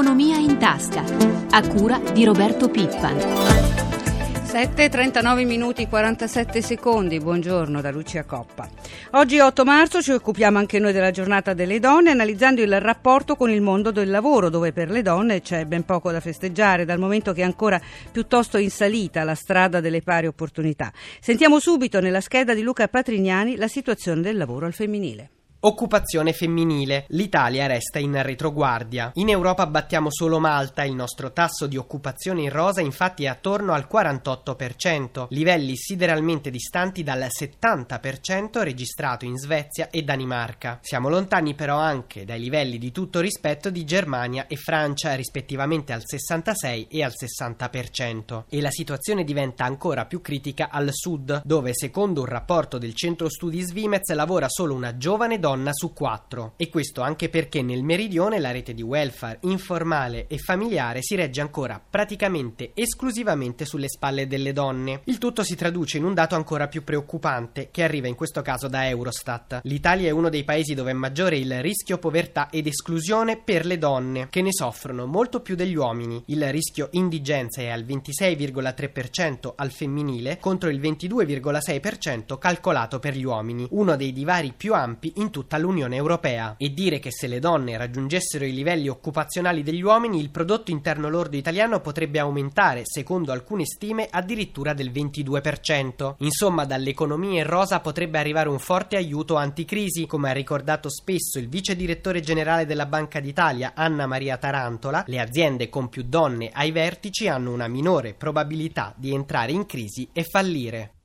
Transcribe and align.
Economia 0.00 0.38
in 0.38 0.56
tasca, 0.56 1.04
a 1.50 1.68
cura 1.68 1.98
di 1.98 2.24
Roberto 2.24 2.70
Pippan. 2.70 3.18
7.39 3.18 5.44
minuti 5.44 5.86
47 5.86 6.62
secondi, 6.62 7.18
buongiorno 7.18 7.82
da 7.82 7.90
Lucia 7.90 8.24
Coppa. 8.24 8.66
Oggi 9.10 9.40
8 9.40 9.62
marzo 9.62 10.00
ci 10.00 10.12
occupiamo 10.12 10.56
anche 10.56 10.78
noi 10.78 10.94
della 10.94 11.10
giornata 11.10 11.52
delle 11.52 11.80
donne 11.80 12.12
analizzando 12.12 12.62
il 12.62 12.80
rapporto 12.80 13.36
con 13.36 13.50
il 13.50 13.60
mondo 13.60 13.90
del 13.90 14.08
lavoro 14.08 14.48
dove 14.48 14.72
per 14.72 14.88
le 14.88 15.02
donne 15.02 15.42
c'è 15.42 15.66
ben 15.66 15.84
poco 15.84 16.10
da 16.10 16.20
festeggiare 16.20 16.86
dal 16.86 16.98
momento 16.98 17.34
che 17.34 17.42
è 17.42 17.44
ancora 17.44 17.78
piuttosto 18.10 18.56
in 18.56 18.70
salita 18.70 19.22
la 19.22 19.34
strada 19.34 19.80
delle 19.80 20.00
pari 20.00 20.26
opportunità. 20.26 20.90
Sentiamo 21.20 21.58
subito 21.58 22.00
nella 22.00 22.22
scheda 22.22 22.54
di 22.54 22.62
Luca 22.62 22.88
Patrignani 22.88 23.56
la 23.56 23.68
situazione 23.68 24.22
del 24.22 24.38
lavoro 24.38 24.64
al 24.64 24.72
femminile. 24.72 25.32
Occupazione 25.62 26.32
femminile. 26.32 27.04
L'Italia 27.08 27.66
resta 27.66 27.98
in 27.98 28.22
retroguardia. 28.22 29.10
In 29.16 29.28
Europa 29.28 29.66
battiamo 29.66 30.08
solo 30.10 30.38
Malta, 30.38 30.84
il 30.84 30.94
nostro 30.94 31.32
tasso 31.32 31.66
di 31.66 31.76
occupazione 31.76 32.40
in 32.40 32.48
rosa 32.48 32.80
infatti 32.80 33.24
è 33.24 33.26
attorno 33.26 33.74
al 33.74 33.86
48%, 33.86 35.26
livelli 35.28 35.76
sideralmente 35.76 36.48
distanti 36.48 37.02
dal 37.02 37.26
70% 37.28 38.62
registrato 38.62 39.26
in 39.26 39.36
Svezia 39.36 39.90
e 39.90 40.02
Danimarca. 40.02 40.78
Siamo 40.80 41.10
lontani 41.10 41.54
però 41.54 41.76
anche 41.76 42.24
dai 42.24 42.40
livelli 42.40 42.78
di 42.78 42.90
tutto 42.90 43.20
rispetto 43.20 43.68
di 43.68 43.84
Germania 43.84 44.46
e 44.46 44.56
Francia, 44.56 45.14
rispettivamente 45.14 45.92
al 45.92 46.04
66 46.06 46.86
e 46.88 47.04
al 47.04 47.12
60%. 47.12 48.44
E 48.48 48.62
la 48.62 48.70
situazione 48.70 49.24
diventa 49.24 49.66
ancora 49.66 50.06
più 50.06 50.22
critica 50.22 50.70
al 50.70 50.88
sud, 50.90 51.42
dove 51.44 51.74
secondo 51.74 52.20
un 52.20 52.26
rapporto 52.28 52.78
del 52.78 52.94
centro 52.94 53.28
studi 53.28 53.60
Svimez 53.60 54.08
lavora 54.14 54.48
solo 54.48 54.72
una 54.72 54.96
giovane 54.96 55.38
donna 55.38 55.48
donna 55.50 55.72
su 55.72 55.92
quattro. 55.92 56.52
E 56.56 56.68
questo 56.68 57.00
anche 57.02 57.28
perché 57.28 57.60
nel 57.60 57.82
meridione 57.82 58.38
la 58.38 58.52
rete 58.52 58.72
di 58.72 58.82
welfare 58.82 59.38
informale 59.42 60.28
e 60.28 60.38
familiare 60.38 61.02
si 61.02 61.16
regge 61.16 61.40
ancora 61.40 61.82
praticamente 61.90 62.70
esclusivamente 62.74 63.64
sulle 63.64 63.88
spalle 63.88 64.28
delle 64.28 64.52
donne. 64.52 65.00
Il 65.04 65.18
tutto 65.18 65.42
si 65.42 65.56
traduce 65.56 65.98
in 65.98 66.04
un 66.04 66.14
dato 66.14 66.36
ancora 66.36 66.68
più 66.68 66.84
preoccupante, 66.84 67.68
che 67.72 67.82
arriva 67.82 68.06
in 68.06 68.14
questo 68.14 68.42
caso 68.42 68.68
da 68.68 68.86
Eurostat. 68.86 69.62
L'Italia 69.64 70.08
è 70.08 70.12
uno 70.12 70.28
dei 70.28 70.44
paesi 70.44 70.74
dove 70.74 70.92
è 70.92 70.94
maggiore 70.94 71.36
il 71.36 71.60
rischio 71.60 71.98
povertà 71.98 72.48
ed 72.50 72.68
esclusione 72.68 73.36
per 73.36 73.66
le 73.66 73.78
donne, 73.78 74.28
che 74.30 74.42
ne 74.42 74.52
soffrono 74.52 75.06
molto 75.06 75.40
più 75.40 75.56
degli 75.56 75.74
uomini. 75.74 76.22
Il 76.26 76.48
rischio 76.52 76.88
indigenza 76.92 77.60
è 77.60 77.70
al 77.70 77.84
26,3% 77.84 79.52
al 79.56 79.72
femminile 79.72 80.38
contro 80.38 80.70
il 80.70 80.80
22,6% 80.80 82.38
calcolato 82.38 83.00
per 83.00 83.16
gli 83.16 83.24
uomini, 83.24 83.66
uno 83.70 83.96
dei 83.96 84.12
divari 84.12 84.52
più 84.56 84.74
ampi 84.74 85.14
in 85.16 85.30
tutto 85.30 85.39
tutta 85.40 85.56
l'Unione 85.56 85.96
Europea 85.96 86.54
e 86.58 86.74
dire 86.74 86.98
che 86.98 87.10
se 87.10 87.26
le 87.26 87.38
donne 87.38 87.78
raggiungessero 87.78 88.44
i 88.44 88.52
livelli 88.52 88.88
occupazionali 88.88 89.62
degli 89.62 89.80
uomini 89.80 90.20
il 90.20 90.28
prodotto 90.28 90.70
interno 90.70 91.08
lordo 91.08 91.36
italiano 91.38 91.80
potrebbe 91.80 92.18
aumentare, 92.18 92.82
secondo 92.84 93.32
alcune 93.32 93.64
stime, 93.64 94.06
addirittura 94.10 94.74
del 94.74 94.90
22%. 94.90 96.16
Insomma, 96.18 96.66
dall'economia 96.66 97.40
in 97.40 97.48
rosa 97.48 97.80
potrebbe 97.80 98.18
arrivare 98.18 98.50
un 98.50 98.58
forte 98.58 98.96
aiuto 98.96 99.36
anticrisi, 99.36 100.06
come 100.06 100.28
ha 100.28 100.34
ricordato 100.34 100.90
spesso 100.90 101.38
il 101.38 101.48
vice 101.48 101.74
direttore 101.74 102.20
generale 102.20 102.66
della 102.66 102.84
Banca 102.84 103.18
d'Italia, 103.18 103.72
Anna 103.74 104.06
Maria 104.06 104.36
Tarantola, 104.36 105.04
le 105.06 105.20
aziende 105.20 105.70
con 105.70 105.88
più 105.88 106.02
donne 106.02 106.50
ai 106.52 106.70
vertici 106.70 107.28
hanno 107.28 107.50
una 107.50 107.66
minore 107.66 108.12
probabilità 108.12 108.92
di 108.94 109.14
entrare 109.14 109.52
in 109.52 109.64
crisi 109.64 110.06
e 110.12 110.22
fallire. 110.22 110.99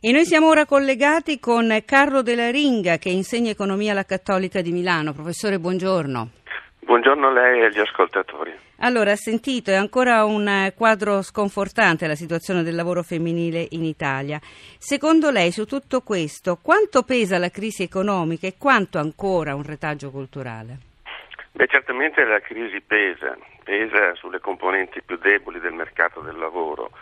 E 0.00 0.12
noi 0.12 0.24
siamo 0.26 0.46
ora 0.46 0.64
collegati 0.64 1.40
con 1.40 1.76
Carlo 1.84 2.22
Della 2.22 2.52
Ringa 2.52 2.98
che 2.98 3.08
insegna 3.08 3.50
economia 3.50 3.90
alla 3.90 4.04
Cattolica 4.04 4.60
di 4.60 4.70
Milano. 4.70 5.12
Professore, 5.12 5.58
buongiorno. 5.58 6.28
Buongiorno 6.78 7.26
a 7.26 7.32
lei 7.32 7.60
e 7.62 7.64
agli 7.64 7.80
ascoltatori. 7.80 8.54
Allora, 8.76 9.10
ha 9.10 9.16
sentito, 9.16 9.72
è 9.72 9.74
ancora 9.74 10.24
un 10.24 10.72
quadro 10.76 11.20
sconfortante 11.22 12.06
la 12.06 12.14
situazione 12.14 12.62
del 12.62 12.76
lavoro 12.76 13.02
femminile 13.02 13.66
in 13.70 13.82
Italia. 13.82 14.38
Secondo 14.78 15.30
lei, 15.30 15.50
su 15.50 15.64
tutto 15.64 16.02
questo, 16.02 16.60
quanto 16.62 17.02
pesa 17.02 17.38
la 17.38 17.50
crisi 17.50 17.82
economica 17.82 18.46
e 18.46 18.54
quanto 18.56 18.98
ancora 18.98 19.56
un 19.56 19.64
retaggio 19.64 20.10
culturale? 20.10 20.78
Beh, 21.50 21.66
certamente 21.66 22.22
la 22.22 22.38
crisi 22.38 22.80
pesa, 22.82 23.36
pesa 23.64 24.14
sulle 24.14 24.38
componenti 24.38 25.02
più 25.02 25.18
deboli 25.18 25.58
del 25.58 25.72
mercato 25.72 26.20
del 26.20 26.38
lavoro, 26.38 26.92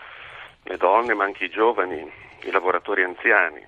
le 0.67 0.77
donne 0.77 1.15
ma 1.15 1.25
anche 1.25 1.45
i 1.45 1.51
giovani, 1.51 2.11
i 2.43 2.51
lavoratori 2.51 3.03
anziani. 3.03 3.67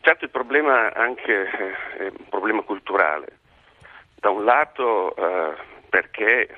Certo 0.00 0.24
il 0.24 0.30
problema 0.30 0.92
anche 0.92 1.42
eh, 1.42 1.96
è 1.98 2.02
un 2.04 2.28
problema 2.28 2.62
culturale. 2.62 3.38
Da 4.14 4.30
un 4.30 4.44
lato 4.44 5.14
eh, 5.16 5.54
perché 5.88 6.48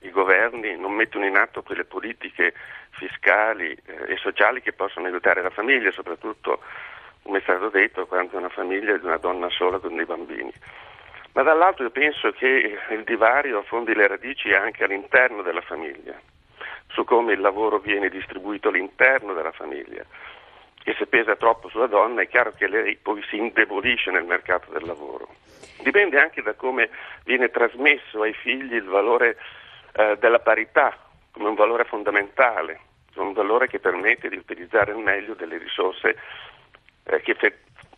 i 0.00 0.10
governi 0.10 0.76
non 0.76 0.92
mettono 0.92 1.26
in 1.26 1.36
atto 1.36 1.62
quelle 1.62 1.84
politiche 1.84 2.54
fiscali 2.90 3.76
eh, 3.84 4.12
e 4.12 4.16
sociali 4.16 4.62
che 4.62 4.72
possono 4.72 5.06
aiutare 5.06 5.42
la 5.42 5.50
famiglia, 5.50 5.90
soprattutto 5.92 6.60
come 7.22 7.38
è 7.38 7.42
stato 7.42 7.68
detto 7.68 8.06
quando 8.06 8.34
è 8.34 8.36
una 8.36 8.48
famiglia 8.48 8.96
di 8.96 9.04
una 9.04 9.18
donna 9.18 9.48
sola 9.50 9.78
con 9.78 9.96
dei 9.96 10.06
bambini. 10.06 10.52
Ma 11.32 11.42
dall'altro 11.42 11.84
io 11.84 11.90
penso 11.90 12.32
che 12.32 12.78
il 12.90 13.04
divario 13.04 13.58
affondi 13.58 13.94
le 13.94 14.08
radici 14.08 14.52
anche 14.52 14.84
all'interno 14.84 15.42
della 15.42 15.60
famiglia, 15.60 16.18
su 16.90 17.04
come 17.04 17.32
il 17.32 17.40
lavoro 17.40 17.78
viene 17.78 18.08
distribuito 18.08 18.68
all'interno 18.68 19.32
della 19.32 19.52
famiglia 19.52 20.04
che 20.82 20.94
se 20.98 21.06
pesa 21.06 21.36
troppo 21.36 21.68
sulla 21.68 21.86
donna 21.86 22.22
è 22.22 22.28
chiaro 22.28 22.52
che 22.52 22.66
lei 22.66 22.96
poi 22.96 23.22
si 23.28 23.36
indebolisce 23.36 24.10
nel 24.10 24.24
mercato 24.24 24.70
del 24.72 24.86
lavoro. 24.86 25.28
Dipende 25.82 26.18
anche 26.18 26.42
da 26.42 26.54
come 26.54 26.88
viene 27.24 27.50
trasmesso 27.50 28.22
ai 28.22 28.32
figli 28.32 28.74
il 28.74 28.84
valore 28.84 29.36
eh, 29.92 30.16
della 30.18 30.40
parità 30.40 30.96
come 31.32 31.48
un 31.48 31.54
valore 31.54 31.84
fondamentale, 31.84 32.80
un 33.16 33.32
valore 33.32 33.68
che 33.68 33.78
permette 33.78 34.28
di 34.28 34.36
utilizzare 34.36 34.92
al 34.92 34.98
meglio 34.98 35.34
delle 35.34 35.58
risorse 35.58 36.16
eh, 37.04 37.20
che 37.20 37.34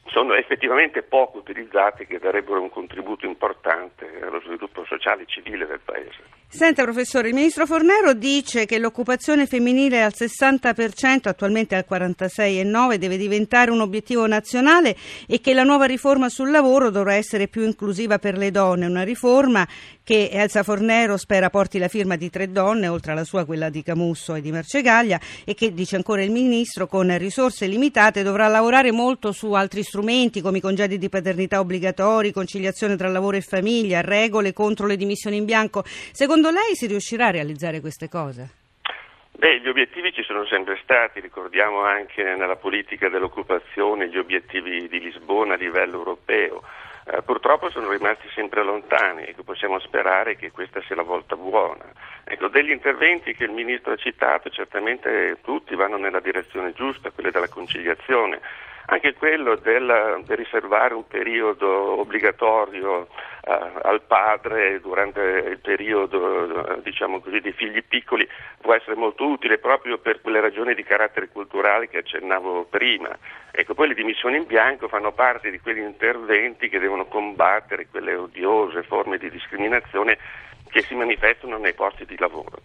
sono 0.07 0.35
effettivamente 0.35 1.03
poco 1.03 1.39
utilizzate 1.39 2.07
che 2.07 2.19
darebbero 2.19 2.61
un 2.61 2.71
contributo 2.71 3.27
importante 3.27 4.21
allo 4.21 4.41
sviluppo 4.41 4.85
sociale 4.85 5.23
e 5.23 5.27
civile 5.27 5.67
del 5.67 5.81
Paese. 5.85 6.41
Senta 6.49 6.83
professore, 6.83 7.29
il 7.29 7.35
ministro 7.35 7.65
Fornero 7.65 8.13
dice 8.13 8.67
che 8.67 8.79
l'occupazione 8.79 9.47
femminile 9.47 10.03
al 10.03 10.13
60%, 10.15 11.29
attualmente 11.29 11.75
al 11.77 11.87
46,9%, 11.89 12.97
deve 12.97 13.17
diventare 13.17 13.71
un 13.71 13.81
obiettivo 13.81 14.27
nazionale 14.27 14.95
e 15.27 15.41
che 15.41 15.55
la 15.55 15.63
nuova 15.63 15.87
riforma 15.87 16.29
sul 16.29 16.51
lavoro 16.51 16.91
dovrà 16.91 17.15
essere 17.15 17.49
più 17.49 17.63
inclusiva 17.63 18.19
per 18.19 18.37
le 18.37 18.51
donne, 18.51 18.85
una 18.85 19.03
riforma 19.03 19.67
che 20.05 20.31
Elsa 20.33 20.63
Fornero 20.63 21.17
spera 21.17 21.51
porti 21.51 21.79
la 21.79 21.89
firma 21.89 22.17
di 22.17 22.31
tre 22.31 22.51
donne, 22.51 22.89
oltre 22.89 23.13
alla 23.13 23.25
sua 23.25 23.45
quella 23.45 23.69
di 23.69 23.83
Camusso 23.83 24.35
e 24.35 24.41
di 24.41 24.51
Marcegaglia, 24.51 25.19
e 25.45 25.55
che, 25.55 25.73
dice 25.73 25.97
ancora 25.97 26.23
il 26.23 26.31
ministro, 26.31 26.87
con 26.87 27.17
risorse 27.19 27.67
limitate 27.67 28.23
dovrà 28.23 28.49
lavorare 28.49 28.91
molto 28.93 29.33
su 29.33 29.53
altri 29.53 29.83
strumenti 29.83 30.41
come 30.41 30.59
i 30.59 30.61
congedi 30.61 30.99
di 30.99 31.09
paternità 31.09 31.61
obbligatori, 31.61 32.33
conciliazione 32.33 32.97
tra 32.97 33.09
lavoro 33.09 33.37
e 33.37 33.43
famiglia, 33.43 34.01
regole 34.01 34.53
contro 34.53 34.87
le 34.87 34.97
dimissioni 34.97 35.37
in 35.37 35.45
bianco. 35.45 35.83
Secondo 35.85 36.51
lei 36.51 36.75
si 36.75 36.87
riuscirà 36.87 37.27
a 37.27 37.31
realizzare 37.31 37.81
queste 37.81 38.09
cose? 38.09 38.61
Beh, 39.35 39.61
gli 39.61 39.69
obiettivi 39.69 40.13
ci 40.13 40.23
sono 40.23 40.47
sempre 40.47 40.79
stati, 40.83 41.19
ricordiamo 41.21 41.83
anche 41.83 42.23
nella 42.23 42.57
politica 42.57 43.09
dell'occupazione 43.09 44.09
gli 44.09 44.19
obiettivi 44.19 44.89
di 44.89 45.01
Lisbona 45.01 45.55
a 45.55 45.57
livello 45.57 45.97
europeo 45.97 46.63
eh, 47.05 47.23
purtroppo 47.23 47.71
sono 47.71 47.91
rimasti 47.91 48.29
sempre 48.35 48.63
lontani 48.63 49.25
e 49.25 49.35
possiamo 49.45 49.79
sperare 49.81 50.37
che 50.37 50.51
questa 50.51 50.81
sia 50.83 50.97
la 50.97 51.03
volta 51.03 51.37
buona. 51.37 51.85
Ecco, 52.25 52.49
degli 52.49 52.71
interventi 52.71 53.35
che 53.35 53.45
il 53.45 53.51
Ministro 53.51 53.93
ha 53.93 53.97
citato, 53.97 54.49
certamente 54.51 55.39
tutti 55.43 55.75
vanno 55.75 55.97
nella 55.97 56.21
direzione 56.21 56.73
giusta, 56.73 57.11
quelli 57.11 57.31
della 57.31 57.49
conciliazione, 57.49 58.41
anche 58.87 59.15
quello 59.15 59.57
del, 59.57 60.25
riservare 60.29 60.95
un 60.95 61.07
periodo 61.07 62.01
obbligatorio 62.01 63.09
eh, 63.45 63.71
al 63.83 64.03
padre 64.03 64.81
durante 64.81 65.21
il 65.21 65.59
periodo 65.59 66.81
diciamo 66.83 67.21
così, 67.21 67.41
dei 67.41 67.53
figli 67.53 67.83
piccoli 67.83 68.29
può 68.61 68.75
essere 68.75 68.97
molto 68.97 69.27
utile 69.27 69.59
proprio 69.59 69.99
per 69.99 70.21
quelle 70.21 70.41
ragioni 70.41 70.75
di 70.75 70.83
carattere 70.83 71.29
culturale 71.29 71.89
che 71.89 71.99
accennavo 71.99 72.67
prima. 72.71 73.17
Ecco, 73.51 73.75
poi 73.75 73.89
le 73.89 73.95
dimissioni 73.95 74.37
in 74.37 74.47
bianco 74.47 74.89
fanno 74.89 75.13
parte 75.13 75.51
di 75.51 75.61
quegli 75.61 75.81
interventi 75.81 76.69
che 76.69 76.79
devono 76.79 77.07
combattere 77.07 77.89
quelle 77.91 78.15
odiose 78.15 78.83
forme 78.83 79.19
di 79.19 79.31
discriminazione 79.31 80.19
che 80.73 80.81
si 80.81 80.95
manifestano 80.95 81.59
nei 81.59 81.75
posti 81.75 82.07
di 82.07 82.17
lavoro. 82.19 82.63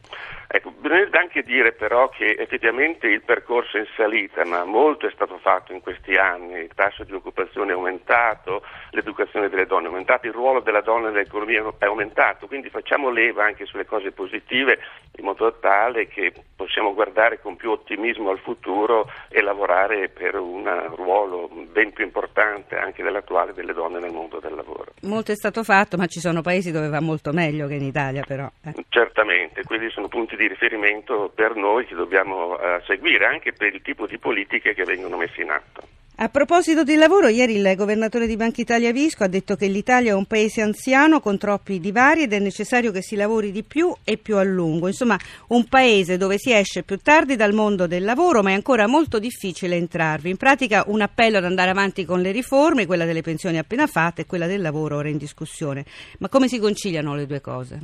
Ecco, 0.47 0.71
bisogna 0.71 1.09
anche 1.11 1.43
dire 1.43 1.73
però 1.73 2.07
che 2.07 2.37
effettivamente 2.39 3.07
il 3.07 3.21
percorso 3.21 3.75
è 3.75 3.81
in 3.81 3.87
salita, 3.97 4.45
ma 4.45 4.63
molto 4.63 5.05
è 5.05 5.11
stato 5.11 5.37
fatto 5.39 5.73
in 5.73 5.81
questi 5.81 6.15
anni, 6.15 6.53
il 6.61 6.71
tasso 6.73 7.03
di 7.03 7.11
occupazione 7.11 7.71
è 7.71 7.75
aumentato, 7.75 8.63
l'educazione 8.91 9.49
delle 9.49 9.65
donne 9.65 9.87
è 9.87 9.89
aumentato, 9.89 10.25
il 10.25 10.31
ruolo 10.31 10.61
della 10.61 10.79
donna 10.79 11.09
nell'economia 11.09 11.65
è 11.77 11.85
aumentato, 11.85 12.47
quindi 12.47 12.69
facciamo 12.69 13.09
leva 13.09 13.43
anche 13.43 13.65
sulle 13.65 13.85
cose 13.85 14.11
positive 14.11 14.79
in 15.17 15.25
modo 15.25 15.57
tale 15.59 16.07
che 16.07 16.31
possiamo 16.55 16.93
guardare 16.93 17.41
con 17.41 17.57
più 17.57 17.71
ottimismo 17.71 18.29
al 18.29 18.39
futuro 18.39 19.11
e 19.27 19.41
lavorare 19.41 20.07
per 20.07 20.35
un 20.35 20.63
ruolo 20.95 21.49
ben 21.71 21.91
più 21.91 22.05
importante 22.05 22.77
anche 22.77 23.03
dell'attuale 23.03 23.53
delle 23.53 23.73
donne 23.73 23.99
nel 23.99 24.13
mondo 24.13 24.39
del 24.39 24.55
lavoro. 24.55 24.93
Molto 25.01 25.33
è 25.33 25.35
stato 25.35 25.63
fatto, 25.63 25.97
ma 25.97 26.05
ci 26.05 26.19
sono 26.19 26.41
paesi 26.41 26.71
dove 26.71 26.87
va 26.87 27.01
molto 27.01 27.33
meglio 27.33 27.67
che 27.67 27.73
in 27.73 27.83
Italia 27.83 27.95
Italia 27.97 28.23
però. 28.23 28.49
Eh. 28.63 28.85
Certamente, 28.89 29.63
quelli 29.63 29.89
sono 29.89 30.07
punti 30.07 30.35
di 30.35 30.47
riferimento 30.47 31.31
per 31.33 31.55
noi 31.55 31.85
che 31.85 31.95
dobbiamo 31.95 32.59
eh, 32.59 32.81
seguire 32.85 33.25
anche 33.25 33.53
per 33.53 33.73
il 33.73 33.81
tipo 33.81 34.05
di 34.05 34.19
politiche 34.19 34.75
che 34.75 34.83
vengono 34.83 35.17
messe 35.17 35.41
in 35.41 35.49
atto. 35.49 35.81
A 36.19 36.29
proposito 36.29 36.83
di 36.83 36.95
lavoro, 36.95 37.27
ieri 37.27 37.57
il 37.57 37.75
governatore 37.75 38.25
di 38.25 38.35
Banca 38.35 38.59
Italia 38.59 38.91
Visco 38.91 39.23
ha 39.23 39.27
detto 39.27 39.55
che 39.55 39.67
l'Italia 39.67 40.13
è 40.13 40.15
un 40.15 40.25
paese 40.25 40.63
anziano 40.63 41.19
con 41.19 41.37
troppi 41.37 41.79
divari 41.79 42.23
ed 42.23 42.33
è 42.33 42.39
necessario 42.39 42.91
che 42.91 43.03
si 43.03 43.15
lavori 43.15 43.51
di 43.51 43.61
più 43.61 43.93
e 44.03 44.17
più 44.17 44.37
a 44.37 44.43
lungo. 44.43 44.87
Insomma, 44.87 45.15
un 45.49 45.67
paese 45.67 46.17
dove 46.17 46.39
si 46.39 46.51
esce 46.51 46.81
più 46.81 46.97
tardi 46.97 47.35
dal 47.35 47.53
mondo 47.53 47.85
del 47.85 48.03
lavoro, 48.03 48.41
ma 48.41 48.49
è 48.49 48.53
ancora 48.53 48.87
molto 48.87 49.19
difficile 49.19 49.75
entrarvi. 49.75 50.31
In 50.31 50.37
pratica 50.37 50.85
un 50.87 51.01
appello 51.01 51.37
ad 51.37 51.45
andare 51.45 51.69
avanti 51.69 52.03
con 52.03 52.19
le 52.19 52.31
riforme, 52.31 52.87
quella 52.87 53.05
delle 53.05 53.21
pensioni 53.21 53.59
appena 53.59 53.85
fatte 53.85 54.23
e 54.23 54.25
quella 54.25 54.47
del 54.47 54.61
lavoro 54.61 54.95
ora 54.95 55.09
in 55.09 55.17
discussione. 55.17 55.85
Ma 56.17 56.29
come 56.29 56.47
si 56.47 56.57
conciliano 56.57 57.13
le 57.13 57.27
due 57.27 57.41
cose? 57.41 57.79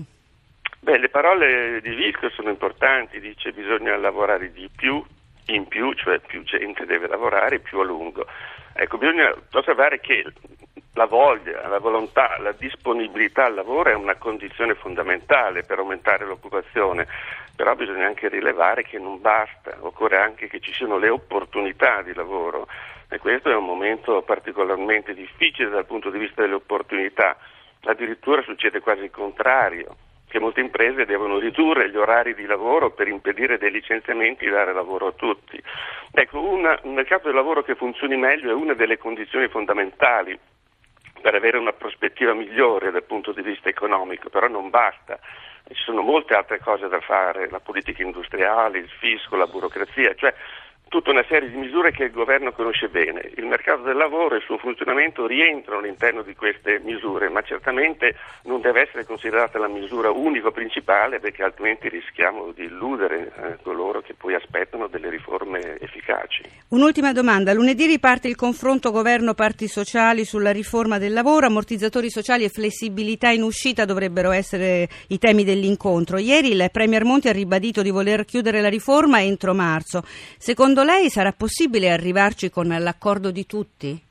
Beh, 0.79 0.97
le 0.97 1.09
parole 1.09 1.81
di 1.83 1.93
Visco 1.93 2.31
sono 2.31 2.49
importanti, 2.49 3.19
dice 3.19 3.51
bisogna 3.51 3.95
lavorare 3.95 4.51
di 4.51 4.67
più 4.75 5.03
in 5.47 5.67
più, 5.67 5.93
cioè 5.93 6.19
più 6.19 6.43
gente 6.43 6.85
deve 6.85 7.07
lavorare 7.07 7.59
più 7.59 7.79
a 7.79 7.83
lungo. 7.83 8.25
Ecco, 8.73 8.97
bisogna 8.97 9.33
osservare 9.51 9.99
che 9.99 10.25
la 10.93 11.05
voglia, 11.05 11.67
la 11.67 11.79
volontà, 11.79 12.37
la 12.39 12.51
disponibilità 12.51 13.45
al 13.45 13.55
lavoro 13.55 13.89
è 13.89 13.95
una 13.95 14.15
condizione 14.15 14.75
fondamentale 14.75 15.63
per 15.63 15.79
aumentare 15.79 16.25
l'occupazione, 16.25 17.07
però 17.55 17.75
bisogna 17.75 18.05
anche 18.05 18.29
rilevare 18.29 18.83
che 18.83 18.99
non 18.99 19.19
basta, 19.19 19.75
occorre 19.79 20.17
anche 20.17 20.47
che 20.47 20.59
ci 20.59 20.73
siano 20.73 20.97
le 20.97 21.09
opportunità 21.09 22.01
di 22.01 22.13
lavoro. 22.13 22.67
E 23.09 23.17
questo 23.17 23.49
è 23.49 23.55
un 23.55 23.65
momento 23.65 24.21
particolarmente 24.21 25.13
difficile 25.13 25.69
dal 25.69 25.85
punto 25.85 26.09
di 26.09 26.19
vista 26.19 26.41
delle 26.41 26.55
opportunità, 26.55 27.37
addirittura 27.85 28.41
succede 28.43 28.79
quasi 28.79 29.03
il 29.03 29.11
contrario 29.11 29.95
che 30.33 30.39
molte 30.39 30.61
imprese 30.61 31.05
devono 31.05 31.37
ridurre 31.37 31.91
gli 31.91 31.95
orari 31.95 32.33
di 32.33 32.47
lavoro 32.47 32.89
per 32.89 33.07
impedire 33.07 33.59
dei 33.59 33.69
licenziamenti 33.69 34.45
e 34.45 34.49
dare 34.49 34.73
lavoro 34.73 35.05
a 35.05 35.11
tutti. 35.11 35.61
Ecco, 36.11 36.39
una, 36.41 36.75
un 36.81 36.95
mercato 36.95 37.27
del 37.27 37.35
lavoro 37.35 37.61
che 37.61 37.75
funzioni 37.75 38.17
meglio 38.17 38.49
è 38.49 38.53
una 38.53 38.73
delle 38.73 38.97
condizioni 38.97 39.47
fondamentali 39.47 40.35
per 41.21 41.35
avere 41.35 41.59
una 41.59 41.73
prospettiva 41.73 42.33
migliore 42.33 42.89
dal 42.89 43.03
punto 43.03 43.31
di 43.31 43.43
vista 43.43 43.69
economico, 43.69 44.29
però 44.29 44.47
non 44.47 44.71
basta. 44.71 45.19
Ci 45.67 45.83
sono 45.83 46.01
molte 46.01 46.33
altre 46.33 46.59
cose 46.59 46.87
da 46.87 46.99
fare, 46.99 47.47
la 47.51 47.59
politica 47.59 48.01
industriale, 48.01 48.79
il 48.79 48.89
fisco, 48.89 49.35
la 49.35 49.45
burocrazia, 49.45 50.15
cioè 50.15 50.33
tutta 50.93 51.09
una 51.09 51.25
serie 51.27 51.49
di 51.49 51.57
misure 51.57 51.91
che 51.91 52.03
il 52.03 52.11
governo 52.11 52.51
conosce 52.51 52.87
bene. 52.87 53.31
Il 53.37 53.47
mercato 53.47 53.81
del 53.81 53.97
lavoro 53.97 54.35
e 54.35 54.37
il 54.37 54.43
suo 54.43 54.59
funzionamento 54.59 55.25
rientrano 55.25 55.79
all'interno 55.79 56.21
di 56.21 56.35
queste 56.35 56.79
misure, 56.83 57.29
ma 57.29 57.41
certamente 57.41 58.15
non 58.43 58.61
deve 58.61 58.81
essere 58.81 59.03
considerata 59.03 59.57
la 59.57 59.67
misura 59.67 60.11
unico 60.11 60.51
principale 60.51 61.19
perché 61.19 61.41
altrimenti 61.41 61.89
rischiamo 61.89 62.51
di 62.51 62.65
illudere 62.65 63.31
eh, 63.35 63.57
coloro 63.63 64.01
che 64.01 64.13
poi 64.13 64.35
aspettano 64.35 64.85
delle 64.85 65.09
riforme 65.09 65.79
efficaci. 65.79 66.43
Un'ultima 66.67 67.11
domanda. 67.11 67.53
Lunedì 67.53 67.87
riparte 67.87 68.27
il 68.27 68.35
confronto 68.35 68.91
governo-parti 68.91 69.67
sociali 69.67 70.25
sulla 70.25 70.51
riforma 70.51 70.99
del 70.99 71.13
lavoro, 71.13 71.47
ammortizzatori 71.47 72.11
sociali 72.11 72.43
e 72.43 72.49
flessibilità 72.49 73.29
in 73.29 73.41
uscita 73.41 73.85
dovrebbero 73.85 74.29
essere 74.29 74.87
i 75.07 75.17
temi 75.17 75.43
dell'incontro. 75.43 76.19
Ieri 76.19 76.51
il 76.51 76.69
Premier 76.71 77.03
Monti 77.03 77.29
ha 77.29 77.33
ribadito 77.33 77.81
di 77.81 77.89
voler 77.89 78.25
chiudere 78.25 78.61
la 78.61 78.69
riforma 78.69 79.23
entro 79.23 79.55
marzo. 79.55 80.03
Secondo 80.37 80.81
lei 80.83 81.09
sarà 81.09 81.31
possibile 81.31 81.91
arrivarci 81.91 82.49
con 82.49 82.67
l'accordo 82.67 83.31
di 83.31 83.45
tutti? 83.45 84.01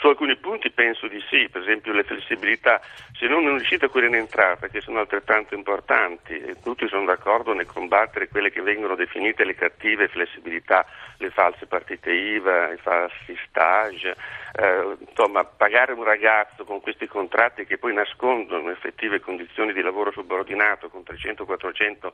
Su 0.00 0.06
alcuni 0.06 0.34
punti 0.36 0.70
penso 0.70 1.08
di 1.08 1.22
sì, 1.28 1.46
per 1.50 1.60
esempio 1.60 1.92
le 1.92 2.04
flessibilità, 2.04 2.80
se 3.12 3.28
non 3.28 3.46
è 3.46 3.50
uscita 3.50 3.88
quelle 3.88 4.06
in 4.06 4.14
entrata, 4.14 4.68
che 4.68 4.80
sono 4.80 4.98
altrettanto 4.98 5.54
importanti, 5.54 6.40
e 6.40 6.56
tutti 6.62 6.88
sono 6.88 7.04
d'accordo 7.04 7.52
nel 7.52 7.66
combattere 7.66 8.28
quelle 8.28 8.50
che 8.50 8.62
vengono 8.62 8.94
definite 8.94 9.44
le 9.44 9.54
cattive 9.54 10.08
flessibilità, 10.08 10.86
le 11.18 11.28
false 11.28 11.66
partite 11.66 12.12
IVA, 12.12 12.72
i 12.72 12.78
falsi 12.78 13.36
stage, 13.46 14.16
eh, 14.54 14.96
insomma 15.06 15.44
pagare 15.44 15.92
un 15.92 16.02
ragazzo 16.02 16.64
con 16.64 16.80
questi 16.80 17.06
contratti 17.06 17.66
che 17.66 17.76
poi 17.76 17.92
nascondono 17.92 18.70
effettive 18.70 19.20
condizioni 19.20 19.74
di 19.74 19.82
lavoro 19.82 20.12
subordinato 20.12 20.88
con 20.88 21.02
300-400 21.02 22.10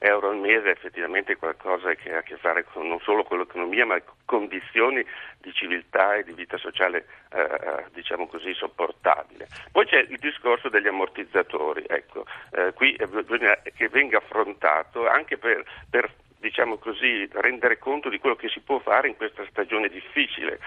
euro 0.00 0.30
al 0.30 0.38
mese 0.38 0.68
è 0.68 0.72
effettivamente 0.72 1.36
qualcosa 1.36 1.94
che 1.94 2.12
ha 2.12 2.18
a 2.18 2.22
che 2.22 2.36
fare 2.36 2.64
con, 2.64 2.88
non 2.88 2.98
solo 3.00 3.22
con 3.22 3.38
l'economia 3.38 3.86
ma 3.86 4.00
con 4.00 4.16
condizioni 4.28 5.04
di 5.40 5.52
civiltà 5.54 6.14
e 6.14 6.24
di 6.24 6.32
vita 6.32 6.58
sociale 6.58 7.06
eh, 7.30 7.40
eh, 7.40 7.84
diciamo 7.92 8.26
così 8.26 8.54
sopportabile. 8.54 9.48
Poi 9.70 9.86
c'è 9.86 9.98
il 10.08 10.18
discorso 10.18 10.68
degli 10.68 10.86
ammortizzatori, 10.86 11.84
ecco, 11.86 12.24
eh, 12.52 12.72
qui 12.72 12.96
bisogna 13.08 13.58
che 13.76 13.88
venga 13.88 14.18
affrontato 14.18 15.06
anche 15.06 15.36
per, 15.36 15.64
per 15.90 16.10
diciamo 16.38 16.78
così, 16.78 17.28
rendere 17.32 17.78
conto 17.78 18.08
di 18.08 18.18
quello 18.18 18.36
che 18.36 18.48
si 18.48 18.60
può 18.60 18.78
fare 18.78 19.08
in 19.08 19.16
questa 19.16 19.44
stagione 19.50 19.88
difficile. 19.88 20.58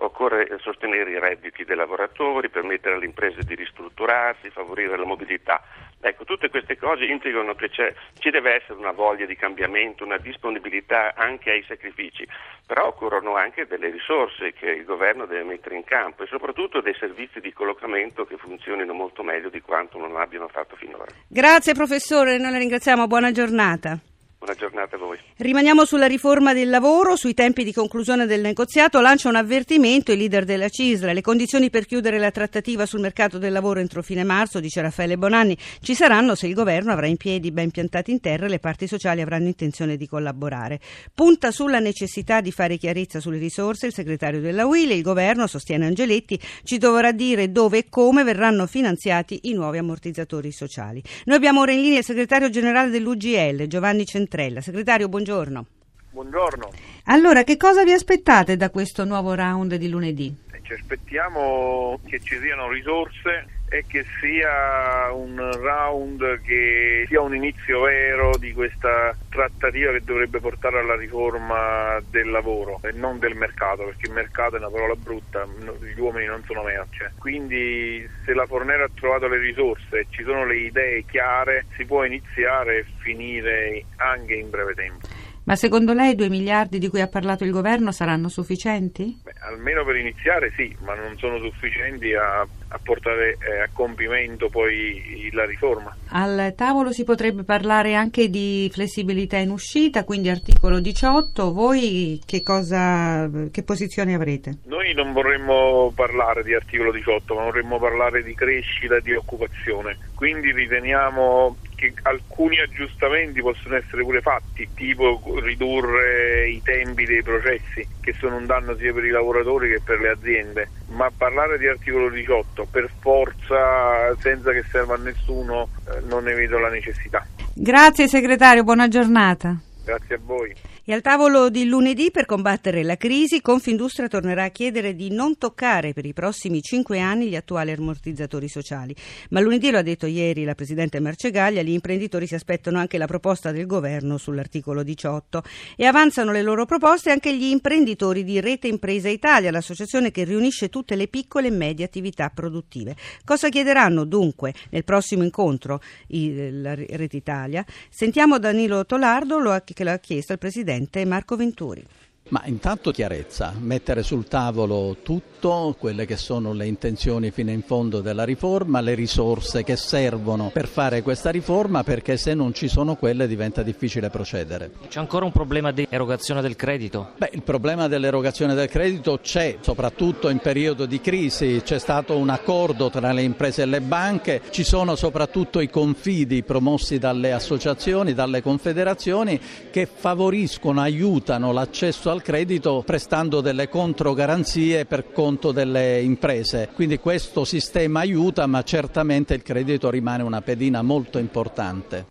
Occorre 0.00 0.58
sostenere 0.60 1.10
i 1.10 1.18
redditi 1.18 1.64
dei 1.64 1.74
lavoratori, 1.74 2.50
permettere 2.50 2.94
alle 2.94 3.06
imprese 3.06 3.42
di 3.42 3.54
ristrutturarsi, 3.56 4.50
favorire 4.50 4.96
la 4.96 5.04
mobilità. 5.04 5.60
Ecco, 6.00 6.24
tutte 6.24 6.48
queste 6.48 6.76
cose 6.76 7.04
implicano 7.04 7.54
che 7.54 7.68
ci 7.70 8.30
deve 8.30 8.54
essere 8.54 8.78
una 8.78 8.92
voglia 8.92 9.26
di 9.26 9.34
cambiamento, 9.34 10.04
una 10.04 10.18
disponibilità 10.18 11.14
anche 11.16 11.50
ai 11.50 11.64
sacrifici, 11.66 12.24
però 12.64 12.86
occorrono 12.86 13.34
anche 13.34 13.66
delle 13.66 13.90
risorse 13.90 14.52
che 14.52 14.70
il 14.70 14.84
governo 14.84 15.26
deve 15.26 15.42
mettere 15.42 15.74
in 15.74 15.82
campo 15.82 16.22
e 16.22 16.26
soprattutto 16.26 16.80
dei 16.80 16.94
servizi 16.94 17.40
di 17.40 17.52
collocamento 17.52 18.24
che 18.24 18.36
funzionino 18.36 18.92
molto 18.92 19.24
meglio 19.24 19.48
di 19.48 19.60
quanto 19.60 19.98
non 19.98 20.14
abbiano 20.16 20.46
fatto 20.46 20.76
finora. 20.76 21.06
Grazie 21.26 21.74
professore, 21.74 22.38
noi 22.38 22.52
la 22.52 22.58
ringraziamo, 22.58 23.08
buona 23.08 23.32
giornata. 23.32 23.98
Buona 24.38 24.54
giornata 24.54 24.94
a 24.94 25.00
voi. 25.00 25.18
Rimaniamo 25.38 25.84
sulla 25.84 26.06
riforma 26.06 26.54
del 26.54 26.70
lavoro, 26.70 27.16
sui 27.16 27.34
tempi 27.34 27.64
di 27.64 27.72
conclusione 27.72 28.24
del 28.24 28.40
negoziato. 28.40 29.00
Lancia 29.00 29.28
un 29.28 29.34
avvertimento 29.34 30.12
il 30.12 30.18
leader 30.18 30.44
della 30.44 30.68
CISLA. 30.68 31.12
Le 31.12 31.22
condizioni 31.22 31.70
per 31.70 31.86
chiudere 31.86 32.20
la 32.20 32.30
trattativa 32.30 32.86
sul 32.86 33.00
mercato 33.00 33.38
del 33.38 33.50
lavoro 33.50 33.80
entro 33.80 34.00
fine 34.00 34.22
marzo, 34.22 34.60
dice 34.60 34.80
Raffaele 34.80 35.18
Bonanni, 35.18 35.58
ci 35.80 35.96
saranno 35.96 36.36
se 36.36 36.46
il 36.46 36.54
governo 36.54 36.92
avrà 36.92 37.08
in 37.08 37.16
piedi 37.16 37.50
ben 37.50 37.72
piantati 37.72 38.12
in 38.12 38.20
terra 38.20 38.46
e 38.46 38.48
le 38.48 38.60
parti 38.60 38.86
sociali 38.86 39.22
avranno 39.22 39.48
intenzione 39.48 39.96
di 39.96 40.06
collaborare. 40.06 40.78
Punta 41.12 41.50
sulla 41.50 41.80
necessità 41.80 42.40
di 42.40 42.52
fare 42.52 42.76
chiarezza 42.76 43.18
sulle 43.18 43.38
risorse 43.38 43.86
il 43.86 43.92
segretario 43.92 44.40
della 44.40 44.66
UIL. 44.66 44.92
Il 44.92 45.02
governo, 45.02 45.48
sostiene 45.48 45.86
Angeletti, 45.86 46.40
ci 46.62 46.78
dovrà 46.78 47.10
dire 47.10 47.50
dove 47.50 47.78
e 47.78 47.86
come 47.88 48.22
verranno 48.22 48.68
finanziati 48.68 49.40
i 49.42 49.52
nuovi 49.52 49.78
ammortizzatori 49.78 50.52
sociali. 50.52 51.02
Noi 51.24 51.36
abbiamo 51.36 51.62
ora 51.62 51.72
in 51.72 51.80
linea 51.80 51.98
il 51.98 52.04
segretario 52.04 52.50
generale 52.50 52.90
dell'UGL, 52.90 53.66
Giovanni 53.66 54.06
Centrale. 54.06 54.26
Centrella. 54.28 54.60
Segretario, 54.60 55.08
buongiorno. 55.08 55.66
Buongiorno. 56.10 56.70
Allora, 57.04 57.44
che 57.44 57.56
cosa 57.56 57.82
vi 57.82 57.92
aspettate 57.92 58.56
da 58.56 58.68
questo 58.68 59.04
nuovo 59.04 59.34
round 59.34 59.74
di 59.76 59.88
lunedì? 59.88 60.34
Eh, 60.52 60.60
ci 60.62 60.74
aspettiamo 60.74 61.98
che 62.06 62.20
ci 62.20 62.38
siano 62.38 62.70
risorse 62.70 63.46
e 63.68 63.84
che 63.86 64.04
sia 64.20 65.12
un 65.12 65.36
round 65.36 66.40
che 66.42 67.04
sia 67.06 67.20
un 67.20 67.34
inizio 67.34 67.82
vero 67.82 68.36
di 68.36 68.52
questa 68.52 69.16
trattativa 69.28 69.92
che 69.92 70.02
dovrebbe 70.04 70.40
portare 70.40 70.78
alla 70.78 70.96
riforma 70.96 72.00
del 72.10 72.30
lavoro 72.30 72.80
e 72.82 72.92
non 72.92 73.18
del 73.18 73.34
mercato, 73.34 73.84
perché 73.84 74.06
il 74.06 74.12
mercato 74.12 74.56
è 74.56 74.58
una 74.58 74.70
parola 74.70 74.94
brutta, 74.94 75.46
gli 75.46 76.00
uomini 76.00 76.26
non 76.26 76.42
sono 76.44 76.62
merce. 76.62 77.12
Quindi 77.18 78.08
se 78.24 78.34
la 78.34 78.46
Fornero 78.46 78.84
ha 78.84 78.90
trovato 78.92 79.28
le 79.28 79.38
risorse 79.38 80.00
e 80.00 80.06
ci 80.10 80.22
sono 80.24 80.44
le 80.44 80.56
idee 80.56 81.04
chiare, 81.04 81.66
si 81.76 81.84
può 81.84 82.04
iniziare 82.04 82.78
e 82.78 82.86
finire 82.98 83.84
anche 83.96 84.34
in 84.34 84.50
breve 84.50 84.74
tempo. 84.74 85.06
Ma 85.48 85.56
secondo 85.56 85.94
lei 85.94 86.10
i 86.10 86.14
2 86.14 86.28
miliardi 86.28 86.78
di 86.78 86.88
cui 86.88 87.00
ha 87.00 87.08
parlato 87.08 87.42
il 87.42 87.50
governo 87.50 87.90
saranno 87.90 88.28
sufficienti? 88.28 89.18
Beh, 89.24 89.32
almeno 89.50 89.82
per 89.82 89.96
iniziare 89.96 90.52
sì, 90.54 90.76
ma 90.84 90.94
non 90.94 91.16
sono 91.16 91.38
sufficienti 91.38 92.12
a, 92.12 92.40
a 92.40 92.78
portare 92.82 93.38
eh, 93.40 93.62
a 93.62 93.68
compimento 93.72 94.50
poi 94.50 95.30
la 95.32 95.46
riforma. 95.46 95.96
Al 96.10 96.52
tavolo 96.54 96.92
si 96.92 97.02
potrebbe 97.02 97.44
parlare 97.44 97.94
anche 97.94 98.28
di 98.28 98.68
flessibilità 98.70 99.38
in 99.38 99.48
uscita, 99.48 100.04
quindi 100.04 100.28
articolo 100.28 100.80
18. 100.80 101.50
Voi 101.54 102.20
che, 102.26 102.42
cosa, 102.42 103.26
che 103.50 103.62
posizione 103.62 104.12
avrete? 104.12 104.58
Noi 104.66 104.92
non 104.92 105.14
vorremmo 105.14 105.90
parlare 105.94 106.42
di 106.42 106.52
articolo 106.52 106.92
18, 106.92 107.34
ma 107.34 107.44
vorremmo 107.44 107.78
parlare 107.78 108.22
di 108.22 108.34
crescita 108.34 108.96
e 108.96 109.00
di 109.00 109.14
occupazione. 109.14 109.96
Quindi 110.14 110.52
riteniamo 110.52 111.56
che 111.78 111.94
alcuni 112.02 112.58
aggiustamenti 112.58 113.40
possono 113.40 113.76
essere 113.76 114.02
pure 114.02 114.20
fatti, 114.20 114.68
tipo 114.74 115.22
ridurre 115.40 116.48
i 116.48 116.60
tempi 116.60 117.04
dei 117.04 117.22
processi, 117.22 117.86
che 118.00 118.12
sono 118.18 118.36
un 118.36 118.46
danno 118.46 118.76
sia 118.76 118.92
per 118.92 119.04
i 119.04 119.10
lavoratori 119.10 119.68
che 119.68 119.80
per 119.84 120.00
le 120.00 120.10
aziende, 120.10 120.68
ma 120.88 121.08
parlare 121.16 121.56
di 121.56 121.68
articolo 121.68 122.10
18 122.10 122.66
per 122.68 122.90
forza, 122.98 124.12
senza 124.18 124.50
che 124.50 124.64
serva 124.68 124.94
a 124.94 124.98
nessuno, 124.98 125.68
eh, 125.86 126.00
non 126.08 126.24
ne 126.24 126.34
vedo 126.34 126.58
la 126.58 126.68
necessità. 126.68 127.24
Grazie 127.54 128.08
segretario, 128.08 128.64
buona 128.64 128.88
giornata. 128.88 129.56
Grazie 129.84 130.16
a 130.16 130.20
voi. 130.20 130.54
E 130.90 130.94
al 130.94 131.02
tavolo 131.02 131.50
di 131.50 131.66
lunedì 131.66 132.10
per 132.10 132.24
combattere 132.24 132.82
la 132.82 132.96
crisi, 132.96 133.42
Confindustria 133.42 134.08
tornerà 134.08 134.44
a 134.44 134.48
chiedere 134.48 134.94
di 134.94 135.10
non 135.10 135.36
toccare 135.36 135.92
per 135.92 136.06
i 136.06 136.14
prossimi 136.14 136.62
cinque 136.62 136.98
anni 136.98 137.28
gli 137.28 137.36
attuali 137.36 137.72
ammortizzatori 137.72 138.48
sociali. 138.48 138.96
Ma 139.28 139.40
lunedì, 139.40 139.70
lo 139.70 139.76
ha 139.76 139.82
detto 139.82 140.06
ieri 140.06 140.44
la 140.44 140.54
Presidente 140.54 140.98
Marcegaglia, 140.98 141.60
gli 141.60 141.72
imprenditori 141.72 142.26
si 142.26 142.34
aspettano 142.36 142.78
anche 142.78 142.96
la 142.96 143.04
proposta 143.04 143.52
del 143.52 143.66
Governo 143.66 144.16
sull'articolo 144.16 144.82
18 144.82 145.42
e 145.76 145.84
avanzano 145.84 146.32
le 146.32 146.40
loro 146.40 146.64
proposte 146.64 147.10
anche 147.10 147.36
gli 147.36 147.44
imprenditori 147.44 148.24
di 148.24 148.40
Rete 148.40 148.68
Impresa 148.68 149.10
Italia, 149.10 149.50
l'associazione 149.50 150.10
che 150.10 150.24
riunisce 150.24 150.70
tutte 150.70 150.96
le 150.96 151.08
piccole 151.08 151.48
e 151.48 151.50
medie 151.50 151.84
attività 151.84 152.30
produttive. 152.30 152.96
Cosa 153.26 153.50
chiederanno 153.50 154.04
dunque 154.04 154.54
nel 154.70 154.84
prossimo 154.84 155.22
incontro 155.22 155.82
la 156.06 156.74
Rete 156.74 157.18
Italia? 157.18 157.62
Sentiamo 157.90 158.38
Danilo 158.38 158.86
Tolardo 158.86 159.36
che 159.64 159.84
lo 159.84 159.90
ha 159.90 159.98
chiesto 159.98 160.32
al 160.32 160.38
Presidente 160.38 160.76
Presidente 160.78 161.04
Marco 161.06 161.36
Venturi. 161.36 161.84
Ma 162.30 162.42
intanto 162.44 162.90
chiarezza, 162.90 163.54
mettere 163.58 164.02
sul 164.02 164.28
tavolo 164.28 164.98
tutto, 165.02 165.74
quelle 165.78 166.04
che 166.04 166.18
sono 166.18 166.52
le 166.52 166.66
intenzioni 166.66 167.30
fino 167.30 167.50
in 167.50 167.62
fondo 167.62 168.00
della 168.00 168.24
riforma, 168.24 168.80
le 168.80 168.94
risorse 168.94 169.64
che 169.64 169.76
servono 169.76 170.50
per 170.52 170.66
fare 170.66 171.00
questa 171.00 171.30
riforma, 171.30 171.84
perché 171.84 172.18
se 172.18 172.34
non 172.34 172.52
ci 172.52 172.68
sono 172.68 172.96
quelle 172.96 173.26
diventa 173.26 173.62
difficile 173.62 174.10
procedere. 174.10 174.72
C'è 174.88 174.98
ancora 174.98 175.24
un 175.24 175.32
problema 175.32 175.72
di 175.72 175.86
erogazione 175.88 176.42
del 176.42 176.54
credito? 176.54 177.12
Beh, 177.16 177.30
il 177.32 177.42
problema 177.42 177.88
dell'erogazione 177.88 178.54
del 178.54 178.68
credito 178.68 179.20
c'è, 179.22 179.56
soprattutto 179.60 180.28
in 180.28 180.38
periodo 180.38 180.84
di 180.84 181.00
crisi, 181.00 181.62
c'è 181.64 181.78
stato 181.78 182.16
un 182.18 182.28
accordo 182.28 182.90
tra 182.90 183.12
le 183.12 183.22
imprese 183.22 183.62
e 183.62 183.66
le 183.66 183.80
banche, 183.80 184.42
ci 184.50 184.64
sono 184.64 184.96
soprattutto 184.96 185.60
i 185.60 185.70
confidi 185.70 186.42
promossi 186.42 186.98
dalle 186.98 187.32
associazioni, 187.32 188.12
dalle 188.12 188.42
confederazioni 188.42 189.40
che 189.70 189.86
favoriscono, 189.86 190.82
aiutano 190.82 191.52
l'accesso 191.52 192.10
al 192.10 192.17
al 192.18 192.22
credito 192.22 192.82
prestando 192.84 193.40
delle 193.40 193.68
controgaranzie 193.68 194.84
per 194.86 195.12
conto 195.12 195.52
delle 195.52 196.00
imprese. 196.00 196.68
Quindi 196.74 196.98
questo 196.98 197.44
sistema 197.44 198.00
aiuta, 198.00 198.46
ma 198.46 198.62
certamente 198.64 199.34
il 199.34 199.42
credito 199.42 199.88
rimane 199.88 200.24
una 200.24 200.42
pedina 200.42 200.82
molto 200.82 201.18
importante. 201.18 202.06